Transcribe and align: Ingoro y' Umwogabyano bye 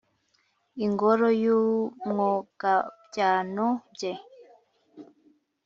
Ingoro 0.85 1.27
y' 1.41 1.49
Umwogabyano 1.59 3.67
bye 3.93 4.13